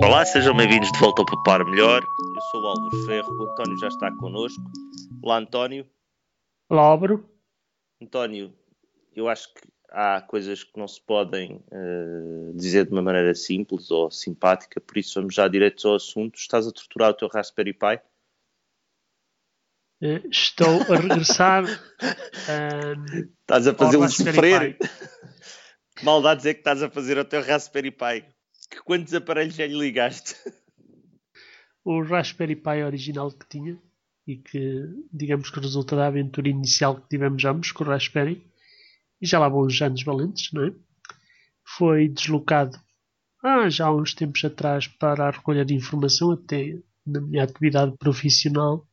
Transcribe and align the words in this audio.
Olá, 0.00 0.24
sejam 0.24 0.56
bem-vindos 0.56 0.90
de 0.90 0.98
volta 0.98 1.22
ao 1.22 1.26
Papar 1.26 1.64
Melhor. 1.64 2.02
Eu 2.02 2.40
sou 2.50 2.62
o 2.62 2.66
Álvaro 2.66 3.06
Ferro, 3.06 3.32
o 3.38 3.42
António 3.44 3.78
já 3.78 3.88
está 3.88 4.10
connosco. 4.16 4.62
Olá, 5.22 5.38
António. 5.38 5.86
Olá, 6.68 6.82
Álvaro. 6.82 7.28
António, 8.02 8.52
eu 9.14 9.28
acho 9.28 9.54
que 9.54 9.60
há 9.90 10.20
coisas 10.22 10.64
que 10.64 10.76
não 10.78 10.88
se 10.88 11.00
podem 11.00 11.62
uh, 11.70 12.52
dizer 12.56 12.86
de 12.86 12.92
uma 12.92 13.02
maneira 13.02 13.34
simples 13.34 13.90
ou 13.90 14.10
simpática, 14.10 14.80
por 14.80 14.98
isso 14.98 15.20
vamos 15.20 15.34
já 15.34 15.46
direto 15.46 15.86
ao 15.86 15.94
assunto. 15.94 16.38
Estás 16.38 16.66
a 16.66 16.72
torturar 16.72 17.10
o 17.10 17.14
teu 17.14 17.28
Raspberry 17.28 17.72
Pi? 17.72 18.00
Uh, 20.02 20.28
estou 20.28 20.82
a 20.92 20.96
regressar. 20.96 21.64
uh, 21.64 23.28
estás 23.40 23.68
a 23.68 23.74
fazê-lo 23.74 24.08
sofrer? 24.08 24.76
Que 25.96 26.04
maldade 26.04 26.38
dizer 26.38 26.54
que 26.54 26.60
estás 26.60 26.82
a 26.82 26.90
fazer 26.90 27.16
o 27.16 27.24
teu 27.24 27.42
Raspberry 27.42 27.92
Pi. 27.92 28.33
Que 28.74 28.82
quantos 28.82 29.14
aparelhos 29.14 29.54
já 29.54 29.66
lhe 29.68 29.78
ligaste? 29.78 30.34
O 31.84 32.02
Raspberry 32.02 32.56
Pi 32.56 32.82
original 32.82 33.30
que 33.30 33.46
tinha 33.48 33.78
e 34.26 34.36
que, 34.36 34.82
digamos 35.12 35.48
que 35.48 35.60
resulta 35.60 35.94
da 35.94 36.08
aventura 36.08 36.48
inicial 36.48 37.00
que 37.00 37.08
tivemos 37.08 37.44
ambos 37.44 37.70
com 37.70 37.84
o 37.84 37.86
Raspberry, 37.86 38.44
e 39.20 39.26
já 39.26 39.38
lá 39.38 39.48
vão 39.48 39.60
os 39.60 39.80
anos 39.80 40.02
valentes, 40.02 40.50
não 40.52 40.64
é? 40.64 40.72
Foi 41.62 42.08
deslocado 42.08 42.80
ah, 43.44 43.68
já 43.68 43.86
há 43.86 43.94
uns 43.94 44.14
tempos 44.14 44.44
atrás 44.44 44.88
para 44.88 45.28
a 45.28 45.30
recolha 45.30 45.64
de 45.64 45.74
informação, 45.74 46.32
até 46.32 46.78
na 47.06 47.20
minha 47.20 47.44
atividade 47.44 47.96
profissional, 47.98 48.88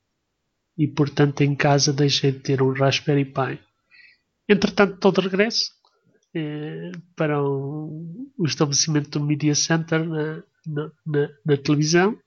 e 0.77 0.87
portanto 0.87 1.41
em 1.41 1.55
casa 1.55 1.91
deixei 1.91 2.33
de 2.33 2.39
ter 2.39 2.61
um 2.61 2.73
Raspberry 2.73 3.25
Pi. 3.25 3.59
Entretanto, 4.47 4.95
estou 4.95 5.11
de 5.11 5.21
regresso 5.21 5.80
para 7.15 7.41
o, 7.43 8.31
o, 8.37 8.45
estabelecimento 8.45 9.09
do 9.09 9.25
Media 9.25 9.53
Center 9.53 10.05
na, 10.05 10.43
na, 10.65 10.91
na, 11.05 11.29
na 11.45 11.57
televisão 11.57 12.17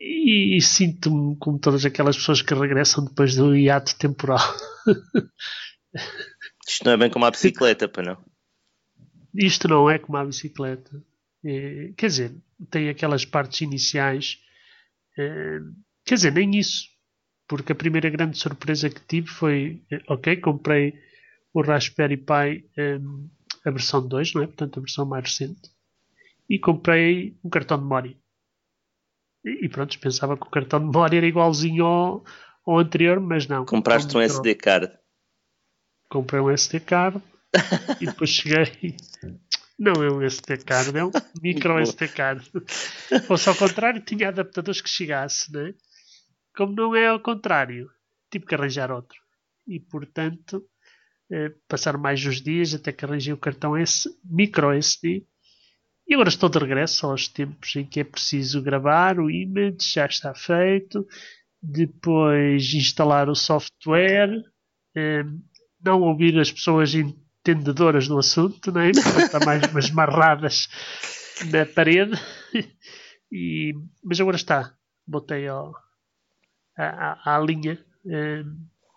e, 0.00 0.56
e 0.56 0.60
sinto-me 0.60 1.36
como 1.36 1.58
todas 1.58 1.84
aquelas 1.84 2.16
pessoas 2.16 2.40
que 2.40 2.54
regressam 2.54 3.04
depois 3.04 3.34
do 3.34 3.54
hiato 3.54 3.96
temporal. 3.98 4.40
Isto 6.66 6.84
não 6.86 6.92
é 6.92 6.96
bem 6.96 7.10
como 7.10 7.26
a 7.26 7.30
bicicleta, 7.30 7.88
para 7.88 8.14
não? 8.14 8.24
Isto 9.34 9.68
não 9.68 9.90
é 9.90 9.98
como 9.98 10.16
a 10.16 10.24
bicicleta. 10.24 11.02
É, 11.44 11.92
quer 11.96 12.06
dizer, 12.06 12.36
tem 12.70 12.88
aquelas 12.88 13.24
partes 13.24 13.60
iniciais. 13.60 14.38
É, 15.18 15.58
quer 16.04 16.14
dizer, 16.14 16.32
nem 16.32 16.56
isso. 16.56 16.88
Porque 17.46 17.72
a 17.72 17.76
primeira 17.76 18.08
grande 18.08 18.38
surpresa 18.38 18.88
que 18.88 19.00
tive 19.00 19.26
foi: 19.28 19.82
ok, 20.08 20.36
comprei 20.38 20.94
o 21.54 21.62
Raspberry 21.62 22.18
Pi, 22.18 22.68
é, 22.76 22.98
a 23.64 23.70
versão 23.70 24.06
2, 24.06 24.34
não 24.34 24.42
é? 24.42 24.46
Portanto, 24.46 24.78
a 24.78 24.82
versão 24.82 25.06
mais 25.06 25.24
recente. 25.24 25.70
E 26.50 26.58
comprei 26.58 27.38
um 27.42 27.48
cartão 27.48 27.78
de 27.78 27.84
memória. 27.84 28.14
E, 29.42 29.64
e 29.64 29.68
pronto, 29.70 29.98
pensava 29.98 30.36
que 30.36 30.46
o 30.46 30.50
cartão 30.50 30.80
de 30.80 30.86
memória 30.86 31.16
era 31.16 31.26
igualzinho 31.26 31.86
ao, 31.86 32.24
ao 32.66 32.78
anterior, 32.78 33.18
mas 33.20 33.46
não. 33.46 33.64
Compraste 33.64 34.14
um 34.14 34.20
SD 34.20 34.56
card 34.56 34.92
comprei 36.14 36.40
um 36.40 36.50
SD 36.50 36.78
card 36.78 37.20
e 38.00 38.06
depois 38.06 38.30
cheguei. 38.30 38.96
Não 39.76 39.94
é 39.94 40.12
um 40.12 40.22
SD 40.22 40.58
card, 40.58 40.96
é 40.96 41.04
um 41.04 41.10
micro 41.42 41.80
SD 41.80 42.08
card. 42.08 42.48
Fosse 43.26 43.48
ao 43.48 43.56
contrário, 43.56 44.00
tinha 44.00 44.28
adaptadores 44.28 44.80
que 44.80 44.88
chegasse, 44.88 45.52
né? 45.52 45.74
Como 46.56 46.72
não 46.72 46.94
é 46.94 47.08
ao 47.08 47.18
contrário, 47.18 47.90
tive 48.30 48.46
que 48.46 48.54
arranjar 48.54 48.92
outro. 48.92 49.18
E 49.66 49.80
portanto, 49.80 50.64
passaram 51.68 51.98
mais 51.98 52.24
uns 52.24 52.40
dias 52.40 52.74
até 52.74 52.92
que 52.92 53.04
arranjei 53.04 53.32
o 53.32 53.38
cartão 53.38 53.76
S, 53.76 54.08
micro 54.24 54.72
SD. 54.72 55.24
E 56.06 56.14
agora 56.14 56.28
estou 56.28 56.48
de 56.48 56.58
regresso 56.58 57.06
aos 57.06 57.28
tempos 57.28 57.74
em 57.76 57.84
que 57.84 58.00
é 58.00 58.04
preciso 58.04 58.62
gravar 58.62 59.18
o 59.18 59.30
image, 59.30 59.78
já 59.94 60.04
está 60.04 60.34
feito. 60.34 61.06
Depois 61.62 62.74
instalar 62.74 63.28
o 63.28 63.34
software. 63.34 64.42
Eh, 64.94 65.24
não 65.82 66.02
ouvir 66.02 66.38
as 66.38 66.52
pessoas 66.52 66.94
entendedoras 66.94 68.06
do 68.06 68.18
assunto, 68.18 68.70
né? 68.70 68.90
está 69.24 69.40
mais 69.44 69.62
umas 69.70 69.90
marradas 69.90 70.68
na 71.50 71.64
parede. 71.66 72.12
E, 73.32 73.74
mas 74.02 74.20
agora 74.20 74.36
está, 74.36 74.74
botei 75.06 75.48
ao, 75.48 75.74
à, 76.76 77.34
à, 77.34 77.40
linha, 77.40 77.84
eh, 78.06 78.44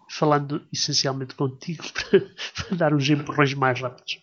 falando 0.10 0.66
essencialmente 0.72 1.36
contigo 1.36 1.84
para, 1.94 2.20
para, 2.56 2.78
dar 2.78 2.94
uns 2.94 3.10
empurrões 3.10 3.54
mais 3.54 3.80
rápidos. 3.82 4.20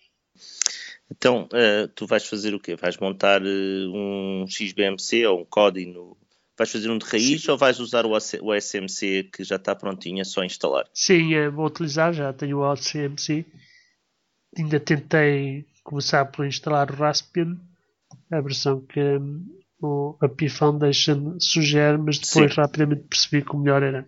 Então, 1.11 1.45
uh, 1.53 1.89
tu 1.95 2.07
vais 2.07 2.25
fazer 2.27 2.55
o 2.55 2.61
quê? 2.61 2.77
Vais 2.77 2.97
montar 2.99 3.43
uh, 3.43 3.93
um 3.95 4.47
XBMC 4.49 5.27
ou 5.27 5.43
um 5.43 5.45
CODI 5.45 5.87
no, 5.87 6.17
Vais 6.57 6.71
fazer 6.71 6.89
um 6.89 6.99
de 6.99 7.07
raiz 7.07 7.43
Sim. 7.43 7.51
ou 7.51 7.59
vais 7.59 7.81
usar 7.81 8.07
o, 8.07 8.13
o 8.13 8.61
SMC 8.61 9.25
que 9.33 9.43
já 9.43 9.57
está 9.57 9.75
prontinho, 9.75 10.21
é 10.21 10.25
só 10.25 10.45
instalar? 10.45 10.87
Sim, 10.95 11.35
é, 11.35 11.49
vou 11.49 11.67
utilizar, 11.67 12.13
já 12.13 12.33
tenho 12.33 12.59
o 12.59 12.77
SMC. 12.77 13.45
Ainda 14.57 14.79
tentei 14.79 15.67
começar 15.83 16.25
por 16.27 16.47
instalar 16.47 16.93
o 16.93 16.95
Raspbian, 16.95 17.59
a 18.31 18.41
versão 18.41 18.81
que 18.83 19.01
um, 19.01 19.45
o, 19.83 20.17
a 20.21 20.29
Pi 20.29 20.49
Foundation 20.49 21.37
sugere, 21.41 21.99
mas 21.99 22.19
depois 22.19 22.55
Sim. 22.55 22.61
rapidamente 22.61 23.03
percebi 23.03 23.45
que 23.45 23.51
o 23.51 23.59
melhor 23.59 23.83
era, 23.83 24.07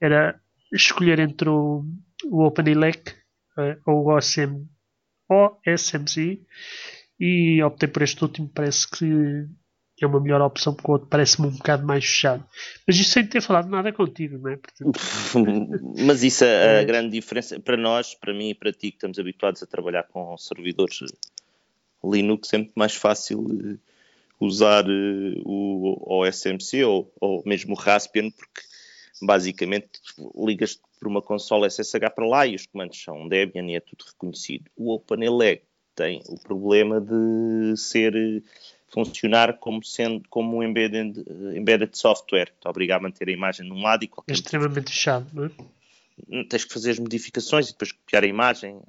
era 0.00 0.40
escolher 0.72 1.18
entre 1.18 1.48
o, 1.48 1.84
o 2.24 2.44
OpenELEC 2.44 3.10
uh, 3.56 3.80
ou 3.86 4.06
o 4.06 4.16
OSM, 4.16 4.66
SMC 5.66 6.40
e 7.18 7.62
optei 7.62 7.88
por 7.88 8.02
este 8.02 8.22
último, 8.22 8.50
parece 8.52 8.90
que 8.90 9.46
é 10.04 10.06
uma 10.06 10.20
melhor 10.20 10.40
opção 10.40 10.74
porque 10.74 10.90
o 10.90 10.94
outro 10.94 11.08
parece-me 11.08 11.46
um 11.46 11.52
bocado 11.52 11.86
mais 11.86 12.04
fechado. 12.04 12.44
Mas 12.86 12.96
isso 12.96 13.10
sem 13.10 13.26
ter 13.26 13.40
falado 13.40 13.68
nada 13.68 13.92
contigo, 13.92 14.38
não 14.38 14.50
é? 14.50 14.56
Portanto... 14.56 14.98
Mas 16.04 16.22
isso 16.22 16.44
é 16.44 16.78
a 16.78 16.82
é. 16.82 16.84
grande 16.84 17.10
diferença 17.10 17.58
para 17.60 17.76
nós, 17.76 18.14
para 18.14 18.34
mim 18.34 18.50
e 18.50 18.54
para 18.54 18.72
ti, 18.72 18.90
que 18.90 18.96
estamos 18.96 19.18
habituados 19.18 19.62
a 19.62 19.66
trabalhar 19.66 20.02
com 20.04 20.36
servidores 20.36 20.98
Linux, 22.04 22.52
é 22.52 22.58
muito 22.58 22.72
mais 22.74 22.96
fácil 22.96 23.46
eh, 23.48 23.78
usar 24.40 24.84
eh, 24.88 25.40
o 25.44 26.20
OSMC 26.20 26.82
ou, 26.82 27.12
ou 27.20 27.42
mesmo 27.46 27.74
o 27.74 27.78
Raspbian, 27.78 28.30
porque 28.30 28.62
basicamente 29.22 29.88
ligas 30.36 30.80
por 30.98 31.08
uma 31.08 31.22
console 31.22 31.70
SSH 31.70 32.10
para 32.14 32.26
lá 32.26 32.46
e 32.46 32.54
os 32.54 32.66
comandos 32.66 33.02
são 33.02 33.28
Debian 33.28 33.66
e 33.66 33.76
é 33.76 33.80
tudo 33.80 34.04
reconhecido. 34.04 34.70
O 34.76 34.92
OpenELEC 34.92 35.64
tem 35.94 36.22
o 36.28 36.38
problema 36.38 37.00
de 37.00 37.76
ser 37.76 38.14
funcionar 38.88 39.58
como 39.58 39.82
sendo 39.82 40.22
como 40.28 40.58
um 40.58 40.62
embedded, 40.62 41.24
embedded 41.56 41.96
software. 41.96 42.52
Te 42.60 42.68
obriga 42.68 42.96
a 42.96 43.00
manter 43.00 43.28
a 43.28 43.32
imagem 43.32 43.66
de 43.66 43.72
um 43.72 43.82
lado 43.82 44.04
e 44.04 44.08
qualquer. 44.08 44.32
É 44.32 44.34
extremamente 44.34 44.90
fechado, 44.90 45.26
não 45.32 45.46
é? 45.46 45.50
Hum, 46.28 46.46
tens 46.48 46.64
que 46.64 46.72
fazer 46.72 46.90
as 46.90 46.98
modificações 46.98 47.68
e 47.68 47.72
depois 47.72 47.92
copiar 47.92 48.24
a 48.24 48.26
imagem. 48.26 48.80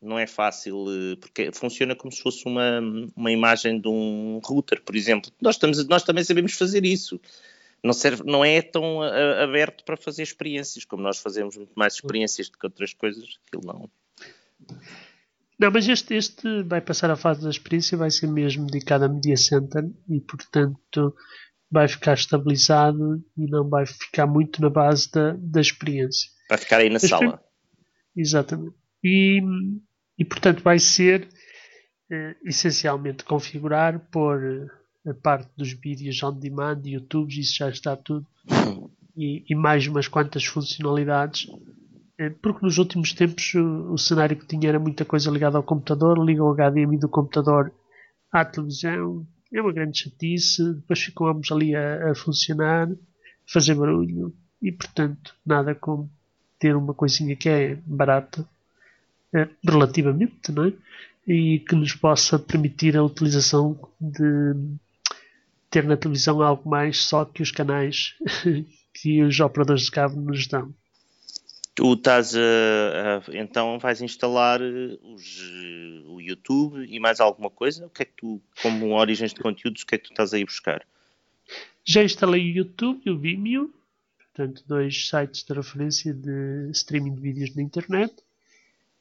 Não 0.00 0.18
é 0.18 0.26
fácil, 0.26 0.86
eh, 0.88 1.16
porque 1.16 1.52
funciona 1.52 1.94
como 1.94 2.10
se 2.10 2.22
fosse 2.22 2.46
uma, 2.46 2.80
uma 3.14 3.30
imagem 3.30 3.78
de 3.78 3.86
um 3.86 4.40
router, 4.42 4.80
por 4.82 4.96
exemplo. 4.96 5.30
Nós, 5.40 5.56
estamos, 5.56 5.86
nós 5.88 6.02
também 6.02 6.24
sabemos 6.24 6.54
fazer 6.54 6.86
isso. 6.86 7.20
Não, 7.82 7.92
serve, 7.92 8.22
não 8.24 8.44
é 8.44 8.60
tão 8.60 9.02
aberto 9.02 9.84
para 9.84 9.96
fazer 9.96 10.22
experiências, 10.22 10.84
como 10.84 11.02
nós 11.02 11.18
fazemos 11.18 11.56
muito 11.56 11.72
mais 11.74 11.94
experiências 11.94 12.48
do 12.48 12.58
que 12.58 12.66
outras 12.66 12.92
coisas. 12.92 13.24
Aquilo 13.46 13.64
não. 13.64 13.90
Não, 15.58 15.70
mas 15.70 15.86
este, 15.88 16.14
este 16.14 16.62
vai 16.62 16.80
passar 16.80 17.10
a 17.10 17.16
fase 17.16 17.42
da 17.42 17.50
experiência, 17.50 17.96
vai 17.96 18.10
ser 18.10 18.26
mesmo 18.26 18.66
dedicado 18.66 19.04
a 19.04 19.08
Media 19.08 19.36
Center 19.36 19.84
e, 20.08 20.20
portanto, 20.20 21.14
vai 21.70 21.86
ficar 21.86 22.14
estabilizado 22.14 23.22
e 23.36 23.46
não 23.46 23.68
vai 23.68 23.84
ficar 23.86 24.26
muito 24.26 24.60
na 24.60 24.70
base 24.70 25.10
da, 25.10 25.36
da 25.38 25.60
experiência. 25.60 26.30
Vai 26.48 26.58
ficar 26.58 26.78
aí 26.78 26.90
na 26.90 26.98
sala. 26.98 27.42
Exatamente. 28.16 28.74
E, 29.04 29.40
e, 30.18 30.24
portanto, 30.24 30.62
vai 30.62 30.78
ser 30.78 31.28
eh, 32.10 32.36
essencialmente 32.44 33.22
configurar, 33.24 34.00
pôr 34.10 34.42
eh, 34.42 34.66
a 35.06 35.14
parte 35.14 35.50
dos 35.56 35.72
vídeos 35.72 36.22
on 36.22 36.32
demand, 36.32 36.82
YouTube, 36.84 37.38
isso 37.38 37.56
já 37.56 37.68
está 37.70 37.96
tudo, 37.96 38.26
e, 39.16 39.44
e 39.48 39.54
mais 39.54 39.86
umas 39.86 40.08
quantas 40.08 40.44
funcionalidades. 40.44 41.46
É, 42.18 42.28
porque 42.28 42.64
nos 42.64 42.76
últimos 42.76 43.14
tempos 43.14 43.54
o, 43.54 43.92
o, 43.94 43.98
cenário 43.98 44.36
que 44.36 44.46
tinha 44.46 44.68
era 44.68 44.78
muita 44.78 45.04
coisa 45.04 45.30
ligada 45.30 45.56
ao 45.56 45.62
computador, 45.62 46.22
liga 46.22 46.44
o 46.44 46.54
HDMI 46.54 46.98
do 46.98 47.08
computador 47.08 47.72
à 48.30 48.44
televisão, 48.44 49.26
é 49.52 49.60
uma 49.60 49.72
grande 49.72 49.98
chatice, 49.98 50.74
depois 50.74 51.00
ficamos 51.00 51.50
ali 51.50 51.74
a, 51.74 52.10
a 52.10 52.14
funcionar, 52.14 52.88
fazer 53.46 53.74
barulho 53.74 54.34
e 54.62 54.70
portanto 54.70 55.34
nada 55.44 55.74
como 55.74 56.10
ter 56.58 56.76
uma 56.76 56.92
coisinha 56.92 57.34
que 57.34 57.48
é 57.48 57.78
barata 57.86 58.46
é, 59.34 59.48
relativamente, 59.64 60.52
não 60.52 60.66
é? 60.66 60.72
E 61.26 61.60
que 61.60 61.74
nos 61.74 61.94
possa 61.94 62.38
permitir 62.38 62.96
a 62.96 63.02
utilização 63.02 63.78
de 64.00 64.54
ter 65.70 65.84
na 65.84 65.96
televisão 65.96 66.42
algo 66.42 66.68
mais 66.68 67.04
só 67.04 67.24
que 67.24 67.42
os 67.42 67.50
canais 67.50 68.14
que 68.92 69.22
os 69.22 69.38
operadores 69.40 69.84
de 69.84 69.90
cabo 69.90 70.20
nos 70.20 70.46
dão. 70.46 70.74
Tu 71.74 71.92
estás 71.94 72.34
a, 72.36 72.40
a, 72.40 73.38
então 73.38 73.78
vais 73.78 74.02
instalar 74.02 74.60
eh, 74.60 74.98
os, 75.02 75.40
o 76.06 76.20
YouTube 76.20 76.84
e 76.84 76.98
mais 76.98 77.20
alguma 77.20 77.48
coisa? 77.48 77.86
O 77.86 77.90
que 77.90 78.02
é 78.02 78.04
que 78.04 78.12
tu, 78.16 78.42
como 78.60 78.92
origens 78.92 79.32
de 79.32 79.40
conteúdos, 79.40 79.82
o 79.82 79.86
que 79.86 79.94
é 79.94 79.98
que 79.98 80.04
tu 80.04 80.12
estás 80.12 80.34
aí 80.34 80.44
buscar? 80.44 80.84
Já 81.84 82.02
instalei 82.02 82.42
o 82.42 82.54
YouTube 82.56 83.00
e 83.06 83.10
o 83.10 83.18
Vimeo, 83.18 83.72
portanto, 84.18 84.62
dois 84.66 85.08
sites 85.08 85.44
de 85.44 85.54
referência 85.54 86.12
de 86.12 86.70
streaming 86.72 87.14
de 87.14 87.20
vídeos 87.20 87.54
na 87.54 87.62
internet. 87.62 88.14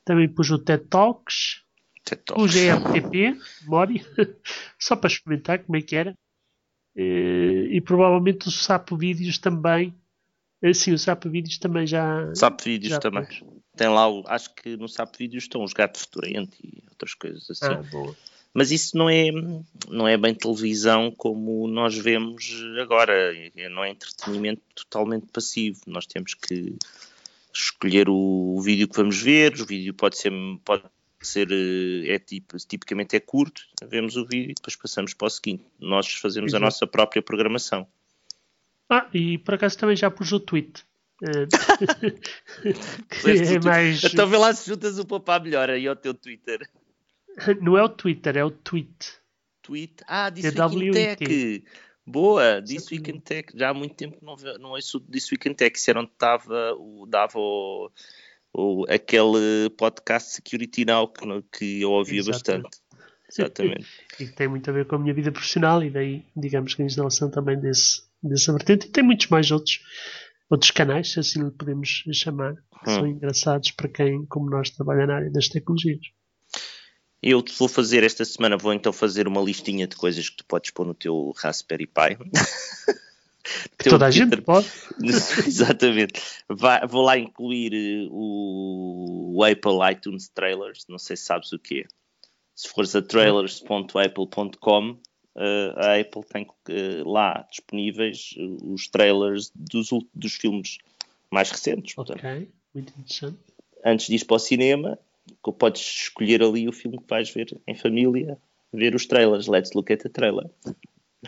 Também 0.06 0.30
pus 0.30 0.50
o 0.50 0.58
TED 0.58 0.86
Talks, 0.86 1.64
TED 2.06 2.22
o 2.32 2.48
Talks. 2.48 3.66
Mori, 3.66 4.06
só 4.80 4.96
para 4.96 5.10
experimentar 5.10 5.60
como 5.60 5.76
é 5.76 5.82
que 5.82 5.96
era. 5.96 6.16
Eh, 6.96 7.68
E, 7.72 7.82
provavelmente 7.82 8.48
o 8.48 8.52
Sapo 8.52 8.98
Vídeos 8.98 9.38
também. 9.38 9.94
Eh, 10.62 10.74
Sim, 10.74 10.94
o 10.94 11.00
Sapo 11.00 11.30
Vídeos 11.30 11.58
também 11.58 11.86
já. 11.88 12.34
SAP 12.36 12.62
Vídeos 12.66 12.92
já 12.94 13.00
também. 13.00 13.28
Tem 13.76 13.88
lá, 13.88 14.10
o- 14.10 14.24
acho 14.28 14.54
que 14.56 14.76
no 14.76 14.88
SAP 14.90 15.16
Vídeos 15.18 15.44
estão 15.46 15.64
os 15.64 15.72
gatos 15.74 16.02
fedorento 16.06 16.58
e 16.64 16.84
outras 16.90 17.14
coisas 17.14 17.50
assim. 17.50 17.66
Ah, 17.74 17.82
boa. 17.92 18.16
Mas 18.54 18.72
isso 18.72 18.98
não 18.98 19.08
é, 19.10 19.28
não 19.88 20.08
é 20.08 20.18
bem 20.18 20.34
televisão 20.34 21.12
como 21.16 21.68
nós 21.68 21.96
vemos 21.98 22.62
agora. 22.82 23.14
É- 23.56 23.70
Não 23.70 23.84
é 23.84 23.92
entretenimento 23.92 24.62
totalmente 24.76 25.28
passivo. 25.32 25.80
Nós 25.88 26.06
temos 26.08 26.34
que 26.34 26.76
escolher 27.54 28.10
o, 28.10 28.56
o 28.58 28.62
vídeo 28.62 28.88
que 28.88 28.98
vamos 28.98 29.22
ver. 29.22 29.54
O 29.62 29.66
vídeo 29.66 29.94
pode 29.94 30.18
ser, 30.18 30.32
pode 30.66 30.84
ser 31.28 31.52
eh, 31.52 32.14
é 32.14 32.20
tipo, 32.20 32.58
tipicamente 32.58 33.16
é 33.16 33.20
curto. 33.20 33.62
Vemos 33.88 34.16
o 34.16 34.26
vídeo 34.26 34.52
e 34.52 34.54
depois 34.54 34.76
passamos 34.76 35.14
para 35.14 35.28
o 35.28 35.30
seguinte. 35.30 35.64
Nós 35.80 36.12
fazemos 36.14 36.54
a 36.54 36.58
Exato. 36.58 36.66
nossa 36.66 36.88
própria 36.88 37.22
programação. 37.22 37.88
Ah, 38.90 39.08
e 39.14 39.38
por 39.38 39.54
acaso 39.54 39.78
também 39.78 39.96
já 39.96 40.10
pus 40.10 40.32
o 40.32 40.40
tweet. 40.40 40.84
Eh, 41.24 41.48
é 43.56 43.60
mais. 43.60 44.04
Então 44.04 44.28
vê 44.28 44.38
lá 44.38 44.54
se 44.54 44.70
juntas 44.70 44.98
o 44.98 45.06
papá 45.06 45.40
melhor 45.40 45.70
aí 45.70 45.88
ao 45.88 45.96
teu 45.96 46.14
Twitter. 46.14 46.68
Não 47.62 47.78
é 47.78 47.84
o 47.84 47.90
Twitter, 47.90 48.38
é 48.38 48.44
o 48.44 48.52
tweet. 48.52 49.20
Tweet. 49.62 50.04
Ah, 50.08 50.32
This 50.32 50.46
É. 50.46 51.16
Tech. 51.16 51.64
Boa, 52.06 52.62
This 52.62 52.72
Exatamente. 52.72 52.92
Week 52.92 53.12
in 53.12 53.20
Tech. 53.20 53.54
Já 53.56 53.70
há 53.70 53.74
muito 53.74 53.96
tempo 53.96 54.18
não, 54.22 54.36
não 54.60 54.72
ouço 54.72 55.00
This 55.02 55.32
Week 55.32 55.48
in 55.48 55.54
Tech. 55.54 55.78
Isso 55.78 55.90
era 55.90 56.00
onde 56.00 56.12
estava 56.12 56.74
o, 56.74 57.06
dava 57.06 57.38
o, 57.38 57.92
o- 58.54 58.86
aquele 58.90 59.70
podcast 59.78 60.32
Security 60.34 60.86
Now 60.86 61.08
que, 61.08 61.26
que 61.58 61.82
eu 61.82 61.92
ouvia 61.92 62.20
Exatamente. 62.20 62.64
bastante. 62.64 62.80
Exatamente. 63.32 63.88
E 64.20 64.26
que 64.28 64.34
tem 64.36 64.48
muito 64.50 64.70
a 64.70 64.74
ver 64.74 64.86
com 64.86 64.96
a 64.96 65.00
minha 65.00 65.14
vida 65.14 65.32
profissional 65.32 65.82
e 65.84 65.90
daí, 65.90 66.26
digamos 66.36 66.74
que 66.74 66.82
a 66.82 66.86
instalação 66.86 67.30
também 67.32 67.58
desse, 67.60 68.02
dessa 68.22 68.52
vertente. 68.52 68.88
E 68.88 68.90
tem 68.90 69.04
muitos 69.04 69.28
mais 69.28 69.50
outros, 69.52 69.80
outros 70.50 70.72
canais, 70.72 71.12
se 71.14 71.20
assim 71.22 71.44
lhe 71.44 71.52
podemos 71.52 72.04
chamar, 72.14 72.56
que 72.84 72.92
são 72.92 73.04
Hum. 73.06 73.08
engraçados 73.08 73.72
para 73.72 73.88
quem, 73.88 74.26
como 74.26 74.50
nós, 74.50 74.70
trabalha 74.72 75.06
na 75.08 75.16
área 75.18 75.32
das 75.32 75.48
tecnologias. 75.48 76.00
Eu 77.22 77.42
te 77.42 77.54
vou 77.58 77.68
fazer 77.70 78.04
esta 78.04 78.26
semana, 78.26 78.58
vou 78.58 78.74
então 78.74 78.92
fazer 78.92 79.28
uma 79.28 79.42
listinha 79.42 79.86
de 79.88 79.96
coisas 79.96 80.30
que 80.30 80.38
tu 80.38 80.46
podes 80.46 80.72
pôr 80.72 80.86
no 80.86 80.94
teu 80.94 81.34
Raspberry 81.38 81.86
Pi. 81.88 82.18
Que 83.78 83.90
toda 83.90 84.06
a 84.08 84.12
gente 84.12 84.42
pode. 84.42 84.68
Exatamente. 85.04 86.22
Vai- 86.48 86.86
vou 86.88 87.02
lá 87.04 87.18
incluir 87.18 87.74
eh, 87.74 88.08
o, 88.12 89.34
o 89.38 89.44
Apple 89.44 89.92
iTunes 89.92 90.28
Trailers. 90.30 90.86
Não 90.88 90.98
sei 90.98 91.16
se 91.16 91.24
sabes 91.24 91.52
o 91.54 91.60
que 91.60 91.82
é. 91.82 91.86
Se 92.56 92.68
fores 92.70 92.96
a 92.96 93.02
trailers.apple.com, 93.02 94.98
eh, 95.38 95.74
a 95.78 96.00
Apple 96.00 96.24
tem 96.26 96.48
eh, 96.70 97.04
lá 97.06 97.46
disponíveis 97.50 98.36
os 98.64 98.88
trailers 98.88 99.52
dos, 99.56 99.90
dos 100.14 100.34
filmes 100.34 100.78
mais 101.32 101.50
recentes. 101.52 101.96
Portanto, 101.96 102.20
Ok, 102.20 102.50
muito 102.74 102.90
interessante. 103.00 103.38
antes 103.86 104.08
de 104.08 104.16
ir 104.16 104.26
para 104.26 104.36
o 104.36 104.40
cinema, 104.40 105.00
podes 105.58 105.82
escolher 105.82 106.42
ali 106.44 106.68
o 106.68 106.74
filme 106.74 106.98
que 106.98 107.08
vais 107.08 107.30
ver 107.30 107.58
em 107.68 107.76
família, 107.76 108.38
ver 108.74 108.94
os 108.96 109.06
trailers. 109.06 109.48
Let's 109.48 109.72
look 109.74 109.92
at 109.94 110.02
the 110.02 110.10
trailer. 110.10 110.50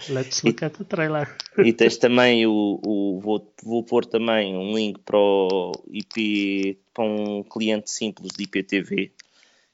Let's 0.09 0.41
look 0.43 0.63
at 0.63 0.77
the 0.77 0.85
trailer. 0.85 1.27
E 1.57 1.73
tens 1.73 1.97
também 1.97 2.45
o, 2.47 2.79
o- 2.85 3.19
vou, 3.19 3.53
vou 3.61 3.83
pôr 3.83 4.05
também 4.05 4.55
um 4.55 4.73
link 4.73 4.99
para 4.99 5.17
o 5.17 5.71
IP 5.91 6.77
para 6.93 7.03
um 7.03 7.43
cliente 7.43 7.89
simples 7.91 8.31
de 8.35 8.43
IPTV, 8.43 9.11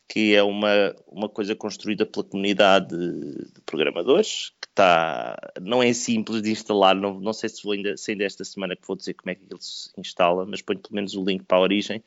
que 0.08 0.34
é 0.34 0.42
uma, 0.42 0.96
uma 1.08 1.30
coisa 1.30 1.54
construída 1.56 2.06
pela 2.06 2.24
comunidade 2.26 2.96
de 2.96 3.62
programadores, 3.66 4.54
que 4.60 4.68
está, 4.70 5.38
não 5.62 5.84
é 5.84 5.94
simples 5.94 6.42
de 6.42 6.50
instalar, 6.52 6.96
não, 6.96 7.20
não 7.20 7.34
sei 7.34 7.50
se 7.50 7.64
vou 7.64 7.74
ainda, 7.74 7.96
se 7.96 8.12
ainda 8.12 8.24
esta 8.24 8.44
semana 8.44 8.76
que 8.76 8.88
vou 8.88 8.96
dizer 8.96 9.14
como 9.14 9.30
é 9.32 9.36
que 9.36 9.42
ele 9.50 9.62
se 9.62 9.92
instala, 10.00 10.46
mas 10.48 10.62
ponho 10.64 10.80
pelo 10.80 10.96
menos 10.96 11.14
o 11.16 11.24
link 11.24 11.44
para 11.44 11.58
a 11.58 11.62
origem, 11.62 12.04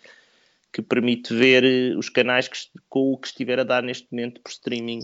que 0.72 0.82
permite 0.82 1.34
ver 1.34 1.96
os 1.96 2.08
canais 2.08 2.48
que, 2.48 2.58
com 2.88 3.12
o 3.12 3.18
que 3.18 3.26
estiver 3.28 3.58
a 3.60 3.64
dar 3.64 3.82
neste 3.82 4.06
momento 4.10 4.40
por 4.40 4.50
streaming, 4.50 5.00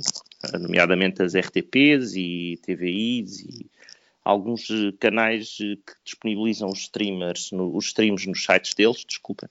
nomeadamente 0.58 1.22
as 1.22 1.34
RTPs 1.34 2.14
e 2.16 2.58
TVIs 2.62 3.40
e 3.40 3.66
alguns 4.24 4.68
eh, 4.70 4.92
canais 4.98 5.56
eh, 5.60 5.76
que 5.76 5.92
disponibilizam 6.04 6.68
os 6.68 6.80
streamers, 6.80 7.52
no- 7.52 7.76
os 7.76 7.86
streams 7.86 8.26
nos 8.26 8.42
sites 8.44 8.74
deles, 8.74 9.04
desculpa, 9.06 9.48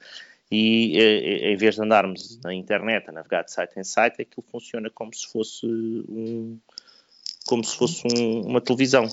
e 0.52 0.98
eh, 1.00 1.52
em 1.54 1.56
vez 1.58 1.76
de 1.76 1.82
andarmos 1.82 2.40
na 2.44 2.54
internet 2.54 3.10
a 3.10 3.12
navegar 3.14 3.44
de 3.44 3.52
site 3.52 3.80
em 3.80 3.84
site, 3.84 4.22
aquilo 4.22 4.46
funciona 4.52 4.90
como 4.90 5.14
se 5.14 5.28
fosse 5.28 5.66
um 5.66 6.60
como 7.48 7.64
se 7.64 7.78
fosse 7.78 8.02
um- 8.18 8.42
uma 8.42 8.60
televisão. 8.60 9.08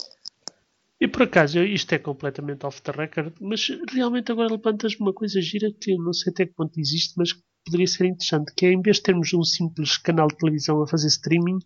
E 1.01 1.07
por 1.09 1.23
acaso, 1.23 1.59
isto 1.65 1.93
é 1.95 1.99
completamente 1.99 2.65
off 2.65 2.81
the 2.81 2.93
record, 2.93 3.33
mas 3.41 3.69
realmente 3.93 4.31
agora 4.33 4.51
levantas-me 4.51 5.01
uma 5.01 5.13
coisa 5.13 5.41
gira 5.41 5.71
que 5.73 5.95
não 5.97 6.13
sei 6.13 6.33
até 6.33 6.47
que 6.47 6.55
ponto 6.55 6.79
existe, 6.79 7.15
mas 7.17 7.33
poderia 7.65 7.87
ser 7.87 8.07
interessante, 8.07 8.53
que 8.57 8.67
é 8.67 8.73
em 8.73 8.81
vez 8.83 8.97
de 8.97 9.03
termos 9.05 9.33
um 9.33 9.43
simples 9.45 9.97
canal 9.97 10.29
de 10.29 10.37
televisão 10.37 10.83
a 10.83 10.87
fazer 10.87 11.09
streaming, 11.09 11.59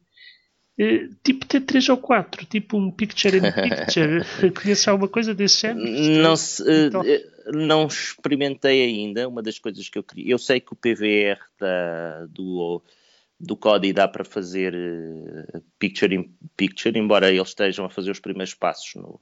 eh, 0.79 1.09
tipo 1.25 1.47
ter 1.47 1.61
três 1.63 1.89
ou 1.89 1.97
quatro, 1.97 2.45
tipo 2.47 2.77
um 2.77 2.91
picture 2.91 3.37
in 3.39 3.43
picture. 3.53 4.21
Conheces 4.63 4.87
alguma 4.89 5.09
coisa 5.09 5.35
desse 5.35 5.63
género? 5.63 5.91
Não, 6.23 6.37
se- 6.37 6.63
eh, 6.69 6.87
Então- 6.87 7.03
eh, 7.05 7.25
não 7.53 7.87
experimentei 7.87 8.85
ainda. 8.85 9.29
Uma 9.29 9.43
das 9.43 9.59
coisas 9.59 9.89
que 9.89 9.97
eu 9.99 10.03
queria. 10.03 10.33
Eu 10.33 10.39
sei 10.39 10.61
que 10.61 10.73
o 10.73 10.77
PVR 10.77 11.39
da- 11.59 12.27
do, 12.27 12.83
do 13.39 13.57
Kodi 13.57 13.93
dá 13.93 14.07
para 14.09 14.25
fazer 14.25 14.75
picture 15.79 16.15
in 16.15 16.35
picture, 16.57 16.99
embora 16.99 17.31
eles 17.33 17.49
estejam 17.49 17.85
a 17.85 17.91
fazer 17.91 18.11
os 18.11 18.21
primeiros 18.21 18.53
passos 18.55 18.95
no, 18.97 19.21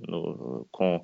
no- 0.00 0.66
com, 0.70 1.02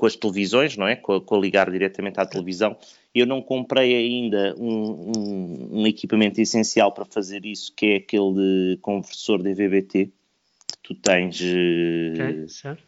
com 0.00 0.06
as 0.06 0.16
televisões, 0.16 0.76
não 0.76 0.88
é? 0.88 0.96
Com, 0.96 1.12
a- 1.14 1.20
com 1.20 1.34
a 1.36 1.38
ligar 1.38 1.70
diretamente 1.70 2.18
à 2.18 2.26
televisão. 2.26 2.76
Eu 3.14 3.26
não 3.26 3.42
comprei 3.42 3.94
ainda 3.94 4.54
um, 4.58 5.12
um- 5.16 5.68
um 5.82 5.86
equipamento 5.86 6.40
essencial 6.40 6.90
para 6.92 7.04
fazer 7.04 7.44
isso, 7.44 7.72
que 7.76 7.86
é 7.86 7.96
aquele 7.96 8.78
conversor 8.80 9.42
DVB-T 9.42 10.06
que 10.06 10.78
tu 10.82 10.94
tens. 10.94 11.40
eh, 11.42 12.12
Ok, 12.14 12.48
certo. 12.48 12.82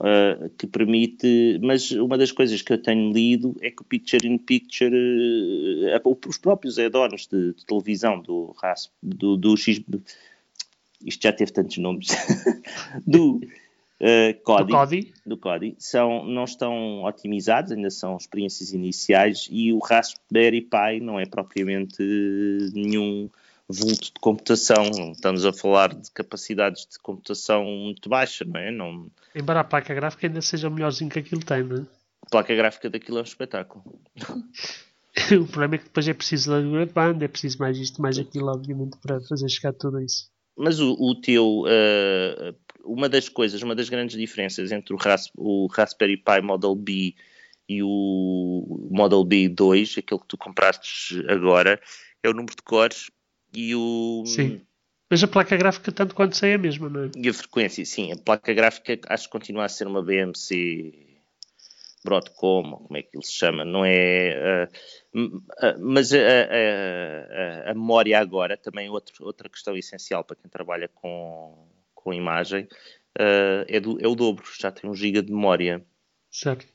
Uh, 0.00 0.48
que 0.56 0.66
permite, 0.66 1.60
mas 1.62 1.90
uma 1.92 2.16
das 2.16 2.32
coisas 2.32 2.62
que 2.62 2.72
eu 2.72 2.78
tenho 2.80 3.12
lido 3.12 3.54
é 3.60 3.70
que 3.70 3.82
o 3.82 3.84
Picture 3.84 4.26
in 4.26 4.38
Picture, 4.38 4.90
uh, 4.96 6.18
os 6.26 6.38
próprios 6.38 6.78
add-ons 6.78 7.26
de, 7.26 7.52
de 7.52 7.66
televisão 7.66 8.18
do 8.20 8.54
RASP, 8.62 8.90
do, 9.02 9.36
do 9.36 9.54
X, 9.56 9.82
isto 11.04 11.22
já 11.22 11.30
teve 11.32 11.52
tantos 11.52 11.76
nomes, 11.76 12.08
do, 13.06 13.40
uh, 14.02 14.32
Do 14.32 14.42
Kodi, 14.42 14.72
Kodi. 14.72 15.14
do 15.24 15.36
Kodi, 15.36 15.76
são, 15.78 16.24
não 16.24 16.44
estão 16.44 17.04
otimizados, 17.04 17.72
ainda 17.72 17.90
são 17.90 18.16
experiências 18.16 18.72
iniciais 18.72 19.48
e 19.50 19.72
o 19.72 19.78
Raspberry 19.78 20.60
Pi 20.60 21.00
não 21.00 21.18
é 21.18 21.24
propriamente 21.24 22.02
nenhum 22.74 23.30
vulto 23.68 24.06
de 24.06 24.20
computação, 24.20 24.84
estamos 25.12 25.46
a 25.46 25.52
falar 25.52 25.94
de 25.94 26.10
capacidades 26.10 26.86
de 26.86 26.98
computação 26.98 27.64
muito 27.64 28.08
baixas, 28.08 28.46
não 28.46 28.60
é? 28.60 28.70
Não, 28.70 29.06
Embora 29.34 29.60
a 29.60 29.64
placa 29.64 29.94
gráfica 29.94 30.26
ainda 30.26 30.42
seja 30.42 30.68
o 30.68 30.70
melhorzinho 30.70 31.10
que 31.10 31.20
aquilo 31.20 31.42
tem, 31.42 31.62
não 31.62 31.76
é? 31.78 31.86
a 32.26 32.30
placa 32.30 32.54
gráfica 32.54 32.90
daquilo 32.90 33.18
é 33.18 33.20
um 33.20 33.24
espetáculo. 33.24 33.84
O 35.30 35.46
problema 35.46 35.74
é 35.74 35.78
que 35.78 35.84
depois 35.84 36.08
é 36.08 36.14
preciso 36.14 36.50
largura 36.50 36.86
de 36.86 36.92
banda, 36.92 37.24
é 37.26 37.28
preciso 37.28 37.58
mais 37.58 37.76
isto, 37.76 38.00
mais 38.00 38.18
aquilo, 38.18 38.48
obviamente, 38.48 38.96
para 38.96 39.20
fazer 39.20 39.46
chegar 39.50 39.74
tudo 39.74 40.00
isso. 40.00 40.30
Mas 40.56 40.80
o, 40.80 40.92
o 40.98 41.14
teu, 41.14 41.64
uh, 41.64 42.54
uma 42.84 43.08
das 43.08 43.28
coisas, 43.28 43.62
uma 43.62 43.74
das 43.74 43.88
grandes 43.88 44.16
diferenças 44.16 44.72
entre 44.72 44.94
o, 44.94 44.96
Ras, 44.96 45.30
o 45.36 45.66
Raspberry 45.66 46.16
Pi 46.16 46.40
Model 46.42 46.74
B 46.74 47.14
e 47.68 47.82
o 47.82 48.88
Model 48.90 49.24
B 49.24 49.48
2, 49.48 49.96
aquele 49.98 50.20
que 50.20 50.26
tu 50.26 50.36
compraste 50.36 51.24
agora, 51.28 51.80
é 52.22 52.28
o 52.28 52.34
número 52.34 52.54
de 52.54 52.62
cores 52.62 53.10
e 53.54 53.74
o 53.74 54.24
Sim. 54.26 54.60
Mas 55.10 55.22
a 55.22 55.28
placa 55.28 55.54
gráfica, 55.58 55.92
tanto 55.92 56.14
quanto 56.14 56.36
sei, 56.36 56.52
é 56.52 56.54
a 56.54 56.58
mesma, 56.58 56.88
não 56.88 57.04
é? 57.04 57.10
e 57.14 57.28
a 57.28 57.34
frequência. 57.34 57.84
Sim, 57.84 58.12
a 58.12 58.16
placa 58.16 58.54
gráfica 58.54 58.98
acho 59.08 59.24
que 59.26 59.30
continua 59.32 59.66
a 59.66 59.68
ser 59.68 59.86
uma 59.86 60.02
BMC 60.02 61.12
Broadcom, 62.02 62.78
como 62.86 62.96
é 62.96 63.02
que 63.02 63.16
ele 63.16 63.24
se 63.24 63.32
chama, 63.32 63.64
não 63.64 63.84
é? 63.84 64.68
uh, 65.14 65.20
uh, 65.26 65.78
mas 65.78 66.12
a, 66.12 66.18
a, 66.18 67.68
a, 67.68 67.70
a, 67.70 67.74
memória 67.74 68.18
agora, 68.18 68.56
também 68.56 68.88
outro, 68.88 69.26
outra 69.26 69.48
questão 69.48 69.76
essencial 69.76 70.24
para 70.24 70.36
quem 70.36 70.50
trabalha 70.50 70.88
com, 70.88 71.68
com 72.02 72.12
imagem, 72.12 72.64
uh, 73.18 73.64
é, 73.68 73.80
do, 73.80 73.98
é 74.00 74.08
o 74.08 74.14
dobro, 74.14 74.44
já 74.58 74.70
tem 74.70 74.88
um 74.88 74.94
giga 74.94 75.22
de 75.22 75.32
memória. 75.32 75.84
Certo. 76.30 76.66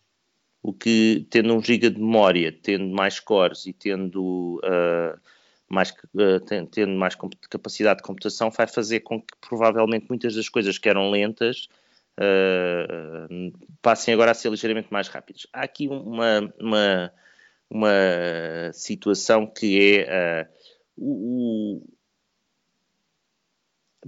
O 0.61 0.73
que, 0.73 1.25
tendo 1.29 1.53
um 1.55 1.61
giga 1.61 1.89
de 1.89 1.99
memória, 1.99 2.51
tendo 2.51 2.87
mais 2.87 3.19
cores 3.19 3.65
e 3.65 3.73
tendo 3.73 4.59
uh, 4.63 5.19
mais, 5.69 5.91
uh, 5.91 6.67
tendo 6.71 6.93
mais 6.93 7.15
capacidade 7.49 7.97
de 7.97 8.03
computação, 8.03 8.49
vai 8.49 8.67
fazer 8.67 9.01
com 9.01 9.21
que 9.21 9.33
provavelmente 9.41 10.07
muitas 10.09 10.35
das 10.35 10.49
coisas 10.49 10.77
que 10.77 10.89
eram 10.89 11.09
lentas 11.09 11.67
uh, 12.19 13.53
passem 13.81 14.13
agora 14.13 14.31
a 14.31 14.33
ser 14.33 14.49
ligeiramente 14.49 14.91
mais 14.91 15.07
rápidas. 15.07 15.47
Há 15.53 15.61
aqui 15.63 15.87
uma, 15.87 16.53
uma, 16.59 17.13
uma 17.69 18.71
situação 18.73 19.45
que 19.45 19.99
é 19.99 20.47
uh, 20.47 20.53
o, 20.97 21.96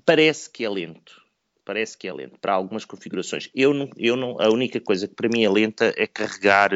parece 0.06 0.50
que 0.50 0.64
é 0.64 0.70
lento. 0.70 1.22
Parece 1.66 1.98
que 1.98 2.08
é 2.08 2.14
lento 2.14 2.40
para 2.40 2.54
algumas 2.54 2.84
configurações. 2.84 3.50
Eu 3.54 3.74
não, 3.74 3.90
eu 3.96 4.16
não, 4.16 4.40
a 4.42 4.50
única 4.50 4.80
coisa 4.82 5.08
que 5.08 5.14
para 5.14 5.30
mim 5.30 5.44
é 5.44 5.50
lenta 5.50 5.94
é 5.96 6.08
carregar 6.08 6.72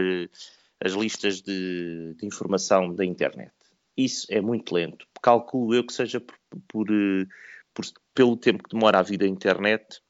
as 0.79 0.93
listas 0.93 1.41
de, 1.41 2.13
de 2.15 2.25
informação 2.25 2.93
da 2.93 3.03
internet 3.03 3.51
isso 3.95 4.27
é 4.29 4.41
muito 4.41 4.73
lento. 4.73 5.07
Calculo 5.21 5.73
eu 5.73 5.85
que 5.85 5.93
seja 5.93 6.19
por, 6.19 6.37
por, 6.67 6.87
eh, 6.89 7.25
por, 7.73 7.85
pelo 8.13 8.37
tempo 8.37 8.63
que 8.63 8.75
demora 8.75 8.99
a 8.99 9.03
vida 9.03 9.25
a 9.25 9.27
internet 9.27 10.01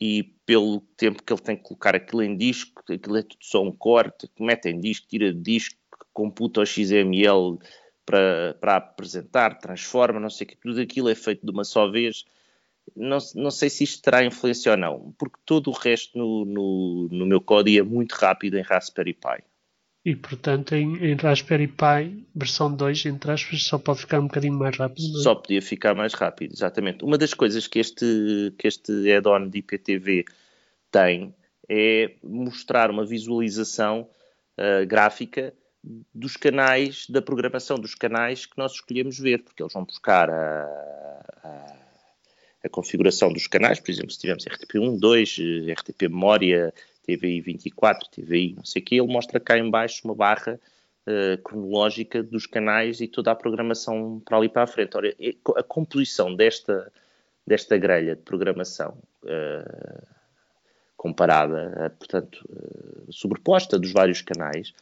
e 0.00 0.34
pelo 0.44 0.80
tempo 0.96 1.22
que 1.22 1.32
ele 1.32 1.40
tem 1.40 1.56
que 1.56 1.62
colocar 1.62 1.94
aquilo 1.94 2.22
em 2.22 2.36
disco, 2.36 2.82
aquilo 2.82 3.16
é 3.16 3.22
tudo 3.22 3.38
só 3.40 3.62
um 3.62 3.72
corte, 3.72 4.28
mete 4.38 4.68
em 4.68 4.78
disco, 4.78 5.06
tira 5.08 5.32
de 5.32 5.40
disco, 5.40 5.78
computa 6.12 6.60
o 6.60 6.66
XML 6.66 7.58
para, 8.06 8.54
para 8.60 8.76
apresentar, 8.76 9.58
transforma, 9.58 10.20
não 10.20 10.30
sei 10.30 10.46
o 10.46 10.48
que, 10.48 10.56
tudo 10.56 10.80
aquilo 10.80 11.08
é 11.08 11.14
feito 11.14 11.44
de 11.44 11.50
uma 11.50 11.64
só 11.64 11.90
vez. 11.90 12.24
Não, 12.94 13.18
não 13.34 13.50
sei 13.50 13.68
se 13.68 13.82
isto 13.82 14.00
terá 14.00 14.24
influência 14.24 14.70
ou 14.70 14.78
não, 14.78 15.12
porque 15.18 15.36
todo 15.44 15.68
o 15.68 15.72
resto 15.72 16.16
no, 16.16 16.44
no, 16.44 17.08
no 17.10 17.26
meu 17.26 17.40
código 17.40 17.80
é 17.80 17.82
muito 17.82 18.12
rápido 18.12 18.56
em 18.56 18.62
Raspberry 18.62 19.12
Pi. 19.12 19.42
E 20.04 20.14
portanto 20.14 20.72
em, 20.76 21.04
em, 21.04 21.16
Raspberry 21.16 21.66
Pi 21.66 22.24
versão 22.32 22.72
2, 22.72 23.06
entre 23.06 23.32
aspas, 23.32 23.64
só 23.64 23.76
pode 23.76 24.02
ficar 24.02 24.20
um 24.20 24.28
bocadinho 24.28 24.54
mais 24.54 24.76
rápido. 24.76 25.18
É? 25.18 25.22
Só 25.22 25.34
podia 25.34 25.60
ficar 25.60 25.96
mais 25.96 26.14
rápido, 26.14 26.52
exatamente. 26.52 27.04
Uma 27.04 27.18
das 27.18 27.34
coisas 27.34 27.66
que 27.66 27.80
este, 27.80 28.54
que 28.56 28.68
este 28.68 29.12
add-on 29.12 29.48
de 29.48 29.58
IPTV 29.58 30.24
tem 30.92 31.34
é 31.68 32.14
mostrar 32.22 32.88
uma 32.88 33.04
visualização 33.04 34.08
uh, 34.56 34.86
gráfica 34.86 35.52
dos 36.14 36.36
canais, 36.36 37.06
da 37.08 37.22
programação 37.22 37.78
dos 37.78 37.94
canais 37.94 38.46
que 38.46 38.58
nós 38.58 38.72
escolhemos 38.72 39.18
ver, 39.18 39.42
porque 39.42 39.62
eles 39.62 39.72
vão 39.72 39.84
buscar 39.84 40.28
a, 40.28 40.64
a, 41.44 41.76
a 42.64 42.68
configuração 42.68 43.32
dos 43.32 43.46
canais, 43.46 43.78
por 43.78 43.90
exemplo, 43.90 44.10
se 44.10 44.18
tivermos 44.18 44.44
RTP1, 44.44 44.98
2, 44.98 45.36
RTP 45.78 46.02
Memória, 46.02 46.74
TVI 47.06 47.40
24, 47.40 48.08
TVI 48.10 48.54
não 48.56 48.64
sei 48.64 48.82
o 48.82 48.84
que, 48.84 48.96
ele 48.96 49.12
mostra 49.12 49.38
cá 49.38 49.56
em 49.56 49.70
baixo 49.70 50.02
uma 50.04 50.14
barra 50.14 50.58
uh, 51.06 51.40
cronológica 51.42 52.22
dos 52.22 52.46
canais 52.46 53.00
e 53.00 53.06
toda 53.06 53.30
a 53.30 53.36
programação 53.36 54.20
para 54.24 54.36
ali 54.36 54.48
para 54.48 54.64
a 54.64 54.66
frente. 54.66 54.96
Ora, 54.96 55.14
a 55.56 55.62
composição 55.62 56.34
desta, 56.34 56.92
desta 57.46 57.78
grelha 57.78 58.16
de 58.16 58.22
programação 58.22 58.98
uh, 59.22 60.06
comparada, 60.96 61.94
portanto, 61.98 62.44
sobreposta 63.10 63.78
dos 63.78 63.92
vários 63.92 64.22
canais, 64.22 64.74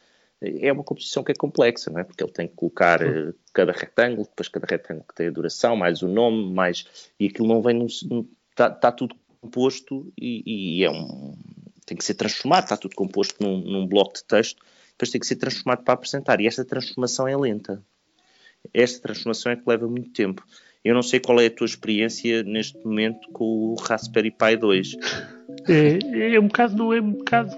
é 0.59 0.71
uma 0.71 0.83
composição 0.83 1.23
que 1.23 1.31
é 1.31 1.35
complexa, 1.35 1.89
não 1.89 1.99
é? 1.99 2.03
Porque 2.03 2.23
ele 2.23 2.31
tem 2.31 2.47
que 2.47 2.55
colocar 2.55 3.01
uh, 3.01 3.33
cada 3.53 3.71
retângulo, 3.71 4.27
depois 4.27 4.47
cada 4.47 4.67
retângulo 4.69 5.05
que 5.07 5.15
tem 5.15 5.27
a 5.27 5.31
duração, 5.31 5.75
mais 5.75 6.01
o 6.01 6.07
nome, 6.07 6.53
mais. 6.53 7.11
E 7.19 7.27
aquilo 7.27 7.47
não 7.47 7.61
vem. 7.61 7.85
Está 7.85 8.69
tá 8.69 8.91
tudo 8.91 9.15
composto 9.41 10.11
e, 10.19 10.79
e, 10.79 10.83
é 10.83 10.89
um, 10.89 11.37
tem 11.85 11.95
que 11.95 12.03
ser 12.03 12.15
transformado, 12.15 12.63
está 12.63 12.75
tudo 12.75 12.95
composto 12.95 13.35
num, 13.43 13.57
num 13.59 13.87
bloco 13.87 14.15
de 14.15 14.23
texto, 14.23 14.63
depois 14.91 15.11
tem 15.11 15.21
que 15.21 15.27
ser 15.27 15.35
transformado 15.35 15.83
para 15.83 15.93
apresentar. 15.93 16.41
E 16.41 16.47
esta 16.47 16.65
transformação 16.65 17.27
é 17.27 17.37
lenta. 17.37 17.83
Esta 18.73 19.01
transformação 19.01 19.51
é 19.51 19.55
que 19.55 19.63
leva 19.67 19.87
muito 19.87 20.11
tempo. 20.11 20.43
Eu 20.83 20.93
não 20.93 21.03
sei 21.03 21.19
qual 21.19 21.39
é 21.39 21.47
a 21.47 21.51
tua 21.51 21.65
experiência 21.65 22.43
neste 22.43 22.77
momento 22.77 23.29
com 23.31 23.43
o 23.43 23.75
Raspberry 23.75 24.31
Pi 24.31 24.57
2. 24.57 24.95
É, 25.67 26.35
é 26.35 26.39
um 26.39 26.47
bocado, 26.47 26.75
não 26.75 26.93
é 26.93 26.99
um 26.99 27.13
bocado 27.13 27.55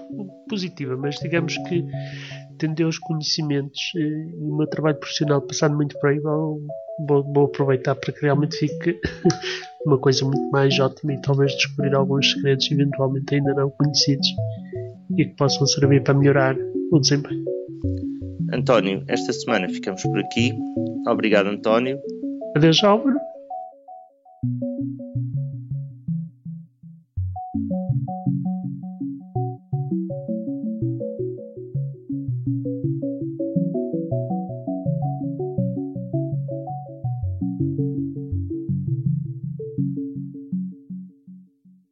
positiva, 0.48 0.96
mas 0.96 1.16
digamos 1.16 1.56
que 1.68 1.84
tendo 2.58 2.86
os 2.86 2.98
conhecimentos 2.98 3.80
eh, 3.96 4.00
e 4.00 4.50
o 4.50 4.56
meu 4.56 4.66
trabalho 4.66 4.96
profissional 4.96 5.40
passado 5.40 5.74
muito 5.74 5.98
por 5.98 6.10
aí, 6.10 6.18
vou, 6.20 6.60
vou, 7.32 7.44
aproveitar 7.44 7.94
para 7.94 8.12
que 8.12 8.22
realmente 8.22 8.56
fique 8.56 8.98
uma 9.86 9.98
coisa 9.98 10.24
muito 10.24 10.50
mais 10.50 10.78
ótima 10.78 11.14
e 11.14 11.22
talvez 11.22 11.52
descobrir 11.52 11.94
alguns 11.94 12.32
segredos 12.32 12.70
eventualmente 12.70 13.34
ainda 13.34 13.54
não 13.54 13.70
conhecidos 13.70 14.28
e 15.16 15.24
que 15.24 15.36
possam 15.36 15.66
servir 15.66 16.02
para 16.02 16.14
melhorar 16.14 16.56
o 16.92 16.98
desempenho. 16.98 17.44
António, 18.52 19.04
esta 19.08 19.32
semana 19.32 19.68
ficamos 19.68 20.02
por 20.02 20.18
aqui. 20.18 20.52
Obrigado, 21.06 21.48
António. 21.48 21.98
Adeus, 22.56 22.82
Álvaro. 22.82 23.18